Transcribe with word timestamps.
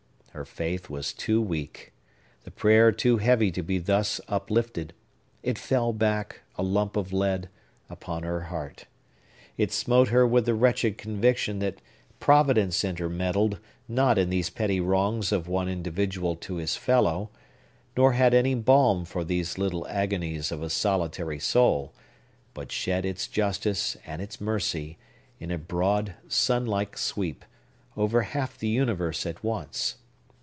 Her 0.33 0.45
faith 0.45 0.89
was 0.89 1.11
too 1.11 1.41
weak; 1.41 1.91
the 2.45 2.51
prayer 2.51 2.93
too 2.93 3.17
heavy 3.17 3.51
to 3.51 3.61
be 3.61 3.79
thus 3.79 4.21
uplifted. 4.29 4.93
It 5.43 5.57
fell 5.59 5.91
back, 5.91 6.39
a 6.57 6.63
lump 6.63 6.95
of 6.95 7.11
lead, 7.11 7.49
upon 7.89 8.23
her 8.23 8.43
heart. 8.43 8.85
It 9.57 9.73
smote 9.73 10.07
her 10.07 10.25
with 10.25 10.45
the 10.45 10.53
wretched 10.53 10.97
conviction 10.97 11.59
that 11.59 11.81
Providence 12.21 12.85
intermeddled 12.85 13.59
not 13.89 14.17
in 14.17 14.29
these 14.29 14.49
petty 14.49 14.79
wrongs 14.79 15.33
of 15.33 15.49
one 15.49 15.67
individual 15.67 16.37
to 16.37 16.55
his 16.55 16.77
fellow, 16.77 17.29
nor 17.97 18.13
had 18.13 18.33
any 18.33 18.55
balm 18.55 19.03
for 19.03 19.25
these 19.25 19.57
little 19.57 19.85
agonies 19.89 20.49
of 20.49 20.61
a 20.63 20.69
solitary 20.69 21.39
soul; 21.39 21.93
but 22.53 22.71
shed 22.71 23.05
its 23.05 23.27
justice, 23.27 23.97
and 24.05 24.21
its 24.21 24.39
mercy, 24.39 24.97
in 25.41 25.51
a 25.51 25.57
broad, 25.57 26.13
sunlike 26.29 26.97
sweep, 26.97 27.43
over 27.97 28.21
half 28.21 28.57
the 28.57 28.69
universe 28.69 29.25
at 29.25 29.43
once. 29.43 29.97